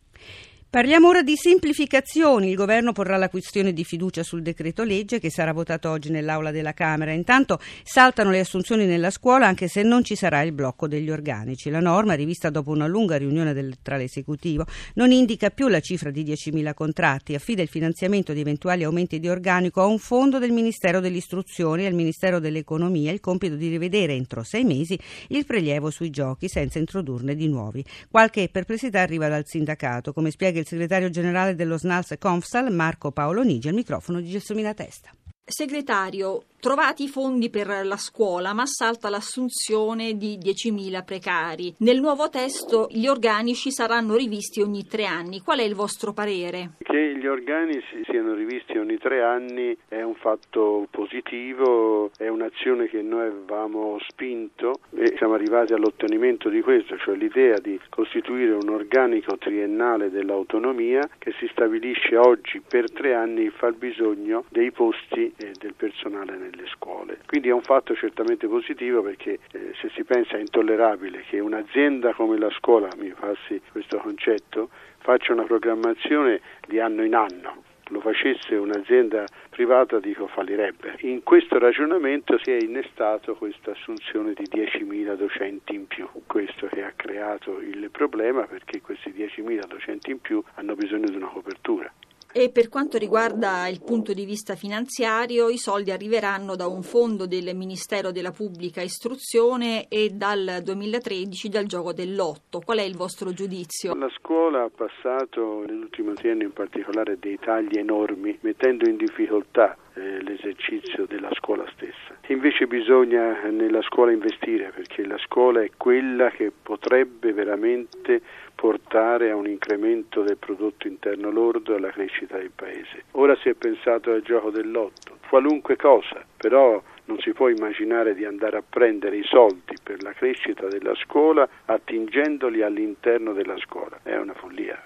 Parliamo 0.78 1.08
ora 1.08 1.24
di 1.24 1.36
semplificazioni. 1.36 2.50
Il 2.50 2.56
governo 2.56 2.92
porrà 2.92 3.18
la 3.18 3.30
questione 3.30 3.74
di 3.74 3.84
fiducia 3.84 4.22
sul 4.22 4.44
decreto 4.44 4.84
legge 4.84 5.18
che 5.18 5.32
sarà 5.32 5.52
votato 5.52 5.90
oggi 5.90 6.12
nell'aula 6.12 6.52
della 6.52 6.74
Camera. 6.74 7.10
Intanto 7.14 7.60
saltano 7.82 8.30
le 8.30 8.42
assunzioni 8.42 8.86
nella 8.86 9.10
scuola 9.10 9.48
anche 9.48 9.68
se 9.70 9.82
non 9.82 10.04
ci 10.04 10.16
sarà 10.16 10.44
il 10.44 10.52
blocco 10.52 10.88
degli 10.88 11.10
organici. 11.10 11.72
La 11.72 11.80
norma, 11.80 12.14
rivista 12.14 12.52
dopo 12.52 12.70
una 12.70 12.86
lunga 12.86 13.18
riunione 13.18 13.54
del, 13.54 13.78
tra 13.82 13.98
l'esecutivo, 13.98 14.68
non 14.94 15.10
indica 15.12 15.50
più 15.50 15.68
la 15.68 15.80
cifra 15.80 16.12
di 16.12 16.24
10.000 16.24 16.72
contratti, 16.76 17.34
affida 17.34 17.64
il 17.64 17.70
finanziamento 17.70 18.32
di 18.32 18.42
eventuali 18.42 18.84
aumenti 18.84 19.20
di 19.20 19.30
organico 19.30 19.82
a 19.82 19.88
un 19.88 19.98
fondo 19.98 20.38
del 20.38 20.52
Ministero 20.52 21.00
dell'Istruzione 21.00 21.82
e 21.82 21.86
al 21.88 21.96
Ministero 21.96 22.38
dell'Economia 22.38 23.12
il 23.12 23.20
compito 23.20 23.56
di 23.56 23.70
rivedere 23.70 24.14
entro 24.14 24.44
sei 24.44 24.64
mesi 24.64 24.96
il 25.30 25.44
prelievo 25.44 25.90
sui 25.90 26.12
giochi 26.12 26.48
senza 26.48 26.78
introdurne 26.78 27.34
di 27.34 27.48
nuovi. 27.48 27.84
Qualche 28.12 28.48
perplessità 28.50 29.02
arriva 29.02 29.28
dal 29.28 29.48
sindacato, 29.48 30.14
come 30.14 30.30
spiega 30.30 30.60
il 30.60 30.66
segretario 30.68 31.10
generale 31.10 31.56
dello 31.56 31.78
SNALS 31.78 32.16
Confsal, 32.20 32.72
Marco 32.72 33.12
Paolo 33.12 33.42
Nigi, 33.42 33.70
al 33.70 33.74
microfono 33.74 34.20
di 34.20 34.30
Gelsomina 34.30 34.74
Testa. 34.74 35.10
Segretario, 35.50 36.44
trovati 36.60 37.04
i 37.04 37.08
fondi 37.08 37.50
per 37.50 37.68
la 37.86 37.96
scuola, 37.96 38.52
ma 38.54 38.66
salta 38.66 39.10
l'assunzione 39.10 40.18
di 40.18 40.38
10.000 40.38 41.06
precari. 41.06 41.74
Nel 41.78 42.02
nuovo 42.02 42.28
testo 42.28 42.88
gli 42.92 43.08
organici 43.08 43.72
saranno 43.72 44.18
rivisti 44.18 44.62
ogni 44.62 44.86
tre 44.86 45.06
anni. 45.06 45.40
Qual 45.40 45.60
è 45.60 45.64
il 45.64 45.74
vostro 45.74 46.12
parere? 46.12 46.72
Che 46.80 47.16
gli 47.18 47.26
organici 47.26 48.04
siano 48.04 48.34
rivisti 48.34 48.78
ogni 48.78 48.98
tre 48.98 49.24
anni 49.24 49.78
è 49.88 50.02
un 50.02 50.16
fatto 50.16 50.86
positivo, 50.92 52.12
è 52.18 52.28
un'azione 52.28 52.90
che 52.90 53.02
noi 53.02 53.28
avevamo 53.28 53.98
spinto 54.06 54.80
e 54.98 55.14
siamo 55.16 55.36
arrivati 55.36 55.72
all'ottenimento 55.72 56.50
di 56.50 56.60
questo, 56.62 56.98
cioè 56.98 57.16
l'idea 57.16 57.58
di 57.60 57.80
costituire 57.88 58.52
un 58.52 58.68
organico 58.68 59.38
triennale 59.38 60.10
dell'autonomia 60.10 61.08
che 61.18 61.34
si 61.40 61.48
stabilisce 61.52 62.18
oggi 62.18 62.62
per 62.68 62.92
tre 62.92 63.14
anni 63.14 63.44
il 63.44 63.52
fabbisogno 63.52 64.44
dei 64.50 64.72
posti 64.72 65.34
del 65.38 65.74
personale 65.76 66.36
nelle 66.38 66.68
scuole. 66.68 67.20
Quindi 67.26 67.50
è 67.50 67.54
un 67.54 67.62
fatto 67.62 67.96
certamente 67.96 68.48
positivo 68.48 69.02
perché 69.02 69.40
eh, 69.52 69.74
se 69.80 69.90
si 69.94 70.04
pensa 70.04 70.38
è 70.38 70.40
intollerabile 70.40 71.24
che 71.30 71.40
un'azienda 71.40 72.14
come 72.14 72.38
la 72.38 72.50
scuola, 72.52 72.90
mi 72.98 73.14
passi 73.18 73.62
questo 73.72 73.98
concetto, 73.98 74.70
faccia 74.98 75.34
una 75.34 75.44
programmazione 75.44 76.42
di 76.68 76.80
anno 76.80 77.04
in 77.04 77.16
anno 77.16 77.64
lo 77.90 78.02
facesse 78.02 78.56
un'azienda 78.56 79.26
privata 79.50 80.00
dico 80.00 80.28
fallirebbe. 80.28 80.96
In 81.02 81.24
questo 81.24 81.58
ragionamento 81.58 82.38
si 82.40 82.52
è 82.52 82.58
innestato 82.60 83.36
questa 83.36 83.72
assunzione 83.72 84.34
di 84.34 84.44
10.000 84.44 85.16
docenti 85.16 85.76
in 85.76 85.88
più, 85.88 86.08
questo 86.26 86.68
che 86.68 86.84
ha 86.84 86.92
creato 86.96 87.60
il 87.60 87.90
problema 87.92 88.44
perché 88.44 88.82
questi 88.82 89.12
10.000 89.12 89.68
docenti 89.68 90.12
in 90.12 90.20
più 90.20 90.44
hanno 90.56 90.76
bisogno 90.76 91.08
di 91.08 91.16
una 91.16 91.28
copertura. 91.28 91.92
E 92.40 92.52
per 92.52 92.70
quanto 92.70 93.00
riguarda 93.00 93.68
il 93.68 93.82
punto 93.84 94.14
di 94.14 94.24
vista 94.24 94.54
finanziario, 94.54 95.50
i 95.50 95.58
soldi 95.58 95.90
arriveranno 95.90 96.56
da 96.56 96.68
un 96.68 96.84
fondo 96.84 97.26
del 97.26 97.56
Ministero 97.56 98.12
della 98.12 98.30
Pubblica 98.30 98.80
Istruzione 98.80 99.88
e 99.88 100.12
dal 100.12 100.60
2013 100.64 101.50
dal 101.50 101.66
gioco 101.66 101.94
dell'otto. 101.94 102.62
Qual 102.64 102.78
è 102.78 102.84
il 102.84 102.96
vostro 102.96 103.34
giudizio? 103.34 103.96
La 103.96 104.12
scuola 104.16 104.66
ha 104.66 104.70
passato 104.70 105.64
nell'ultimo 105.66 106.14
triennio 106.14 106.46
in 106.46 106.54
particolare 106.54 107.18
dei 107.18 107.40
tagli 107.40 107.80
enormi, 107.80 108.38
mettendo 108.42 108.88
in 108.88 108.98
difficoltà 108.98 109.76
eh, 109.96 110.22
l'esercizio 110.22 111.08
della 111.08 111.32
scuola 111.34 111.66
stessa. 111.74 112.20
Invece 112.28 112.68
bisogna 112.68 113.50
nella 113.50 113.82
scuola 113.82 114.12
investire 114.12 114.72
perché 114.76 115.04
la 115.08 115.18
scuola 115.18 115.64
è 115.64 115.72
quella 115.76 116.30
che 116.30 116.52
potrebbe 116.52 117.34
veramente 117.34 118.22
portare 118.58 119.30
a 119.30 119.36
un 119.36 119.48
incremento 119.48 120.24
del 120.24 120.38
prodotto 120.38 120.88
interno 120.88 121.30
lordo 121.30 121.74
e 121.74 121.76
alla 121.78 121.92
crescita 121.92 122.38
del 122.38 122.50
paese. 122.50 123.04
Ora 123.12 123.36
si 123.36 123.50
è 123.50 123.54
pensato 123.54 124.12
al 124.12 124.24
gioco 124.24 124.50
dell'otto, 124.50 125.20
qualunque 125.30 125.76
cosa, 125.76 126.26
però 126.36 126.82
non 127.06 127.20
si 127.20 127.34
può 127.34 127.50
immaginare 127.50 128.16
di 128.16 128.26
andare 128.26 128.58
a 128.58 128.64
prendere 128.68 129.18
i 129.18 129.24
soldi 129.24 129.76
per 129.82 130.02
la 130.02 130.12
crescita 130.14 130.66
della 130.66 130.96
scuola 130.96 131.48
attingendoli 131.66 132.64
all'interno 132.64 133.32
della 133.34 133.58
scuola. 133.58 134.00
È 134.02 134.18
una 134.18 134.34
follia. 134.34 134.82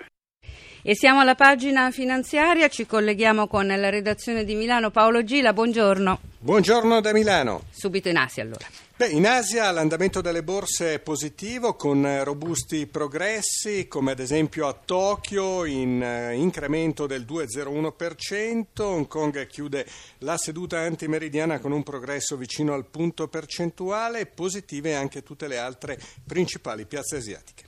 E 0.83 0.95
siamo 0.95 1.19
alla 1.19 1.35
pagina 1.35 1.91
finanziaria, 1.91 2.67
ci 2.67 2.88
colleghiamo 2.88 3.45
con 3.45 3.67
la 3.67 3.89
redazione 3.89 4.43
di 4.43 4.55
Milano. 4.55 4.89
Paolo 4.89 5.23
Gila, 5.23 5.53
buongiorno. 5.53 6.19
Buongiorno 6.39 7.00
da 7.01 7.13
Milano. 7.13 7.65
Subito 7.69 8.09
in 8.09 8.17
Asia 8.17 8.41
allora. 8.41 8.65
Beh, 8.95 9.09
in 9.09 9.27
Asia 9.27 9.69
l'andamento 9.69 10.21
delle 10.21 10.41
borse 10.41 10.95
è 10.95 11.00
positivo 11.00 11.75
con 11.75 12.23
robusti 12.23 12.88
progressi 12.88 13.88
come 13.88 14.13
ad 14.13 14.19
esempio 14.19 14.67
a 14.67 14.73
Tokyo 14.73 15.65
in 15.65 16.01
uh, 16.01 16.33
incremento 16.33 17.05
del 17.05 17.27
2,01%, 17.29 18.81
Hong 18.81 19.07
Kong 19.07 19.45
chiude 19.45 19.85
la 20.19 20.38
seduta 20.38 20.79
antimeridiana 20.79 21.59
con 21.59 21.73
un 21.73 21.83
progresso 21.83 22.38
vicino 22.38 22.73
al 22.73 22.85
punto 22.85 23.27
percentuale, 23.27 24.25
positive 24.25 24.95
anche 24.95 25.21
tutte 25.21 25.47
le 25.47 25.59
altre 25.59 26.00
principali 26.25 26.88
piazze 26.88 27.17
asiatiche. 27.17 27.65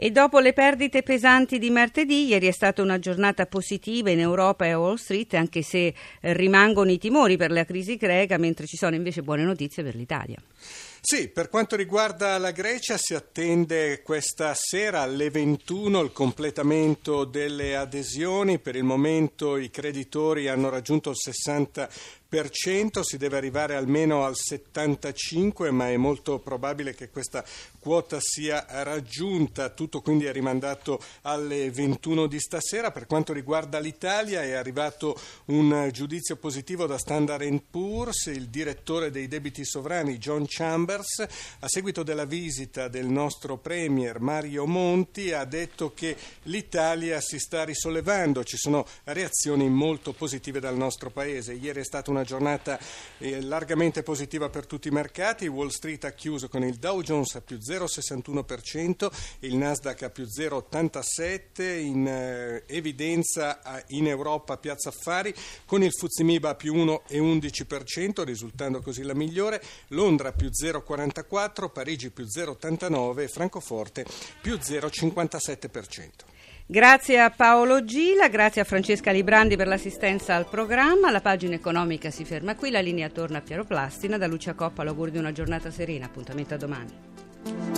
E 0.00 0.12
dopo 0.12 0.38
le 0.38 0.52
perdite 0.52 1.02
pesanti 1.02 1.58
di 1.58 1.70
martedì, 1.70 2.26
ieri 2.26 2.46
è 2.46 2.52
stata 2.52 2.82
una 2.82 3.00
giornata 3.00 3.46
positiva 3.46 4.10
in 4.10 4.20
Europa 4.20 4.64
e 4.64 4.70
a 4.70 4.78
Wall 4.78 4.94
Street, 4.94 5.34
anche 5.34 5.62
se 5.62 5.92
rimangono 6.20 6.92
i 6.92 6.98
timori 6.98 7.36
per 7.36 7.50
la 7.50 7.64
crisi 7.64 7.96
greca, 7.96 8.38
mentre 8.38 8.66
ci 8.66 8.76
sono 8.76 8.94
invece 8.94 9.22
buone 9.22 9.42
notizie 9.42 9.82
per 9.82 9.96
l'Italia. 9.96 10.36
Sì, 11.00 11.28
per 11.28 11.48
quanto 11.48 11.74
riguarda 11.74 12.38
la 12.38 12.52
Grecia 12.52 12.96
si 12.96 13.14
attende 13.14 14.02
questa 14.02 14.54
sera 14.54 15.00
alle 15.00 15.30
21 15.30 16.00
il 16.00 16.12
completamento 16.12 17.24
delle 17.24 17.74
adesioni. 17.74 18.60
Per 18.60 18.76
il 18.76 18.84
momento 18.84 19.56
i 19.56 19.68
creditori 19.68 20.46
hanno 20.46 20.68
raggiunto 20.68 21.10
il 21.10 21.16
60% 21.18 21.88
si 23.04 23.16
deve 23.16 23.38
arrivare 23.38 23.74
almeno 23.74 24.26
al 24.26 24.36
75, 24.36 25.70
ma 25.70 25.88
è 25.88 25.96
molto 25.96 26.38
probabile 26.38 26.94
che 26.94 27.08
questa 27.08 27.42
quota 27.78 28.18
sia 28.20 28.66
raggiunta. 28.68 29.70
Tutto 29.70 30.02
quindi 30.02 30.26
è 30.26 30.32
rimandato 30.32 31.02
alle 31.22 31.70
21 31.70 32.26
di 32.26 32.38
stasera. 32.38 32.90
Per 32.90 33.06
quanto 33.06 33.32
riguarda 33.32 33.78
l'Italia 33.78 34.42
è 34.42 34.52
arrivato 34.52 35.18
un 35.46 35.88
giudizio 35.90 36.36
positivo 36.36 36.84
da 36.84 36.98
Standard 36.98 37.62
Poor's. 37.70 38.26
Il 38.26 38.48
direttore 38.48 39.10
dei 39.10 39.26
debiti 39.26 39.64
sovrani 39.64 40.18
John 40.18 40.44
Chambers, 40.46 41.26
a 41.60 41.66
seguito 41.66 42.02
della 42.02 42.26
visita 42.26 42.88
del 42.88 43.06
nostro 43.06 43.56
premier 43.56 44.20
Mario 44.20 44.66
Monti, 44.66 45.32
ha 45.32 45.46
detto 45.46 45.94
che 45.94 46.14
l'Italia 46.42 47.22
si 47.22 47.38
sta 47.38 47.64
risollevando. 47.64 48.44
Ci 48.44 48.58
sono 48.58 48.84
reazioni 49.04 49.70
molto 49.70 50.12
positive 50.12 50.60
dal 50.60 50.76
nostro 50.76 51.08
paese. 51.08 51.54
Ieri 51.54 51.80
è 51.80 51.84
stata 51.84 52.10
una 52.10 52.16
una 52.18 52.24
giornata 52.24 52.78
eh, 53.18 53.40
largamente 53.42 54.02
positiva 54.02 54.48
per 54.48 54.66
tutti 54.66 54.88
i 54.88 54.90
mercati. 54.90 55.46
Wall 55.46 55.68
Street 55.68 56.04
ha 56.04 56.10
chiuso 56.10 56.48
con 56.48 56.64
il 56.64 56.74
Dow 56.74 57.00
Jones 57.02 57.36
a 57.36 57.40
più 57.40 57.56
0,61%, 57.56 59.10
il 59.40 59.56
Nasdaq 59.56 60.02
a 60.02 60.10
più 60.10 60.24
0,87%, 60.24 61.78
in 61.78 62.06
eh, 62.06 62.64
evidenza 62.66 63.60
in 63.88 64.08
Europa 64.08 64.56
Piazza 64.56 64.88
Affari 64.88 65.34
con 65.64 65.82
il 65.82 65.92
Fuzimiba 65.92 66.50
a 66.50 66.54
più 66.54 66.74
1,11%, 66.74 68.24
risultando 68.24 68.80
così 68.80 69.02
la 69.02 69.14
migliore, 69.14 69.62
Londra 69.88 70.32
più 70.32 70.48
0,44%, 70.48 71.70
Parigi 71.70 72.10
più 72.10 72.24
0,89% 72.24 73.20
e 73.20 73.28
Francoforte 73.28 74.04
più 74.40 74.54
0,57%. 74.54 76.36
Grazie 76.70 77.18
a 77.18 77.30
Paolo 77.30 77.82
Gila, 77.82 78.28
grazie 78.28 78.60
a 78.60 78.64
Francesca 78.64 79.10
Librandi 79.10 79.56
per 79.56 79.66
l'assistenza 79.66 80.34
al 80.34 80.46
programma. 80.46 81.10
La 81.10 81.22
pagina 81.22 81.54
economica 81.54 82.10
si 82.10 82.26
ferma 82.26 82.56
qui, 82.56 82.70
la 82.70 82.80
linea 82.80 83.08
torna 83.08 83.38
a 83.38 83.40
Piero 83.40 83.64
Plastina. 83.64 84.18
Da 84.18 84.26
Lucia 84.26 84.52
Coppa 84.52 84.84
l'augurio 84.84 85.14
di 85.14 85.18
una 85.18 85.32
giornata 85.32 85.70
serena. 85.70 86.04
Appuntamento 86.04 86.52
a 86.52 86.58
domani. 86.58 87.77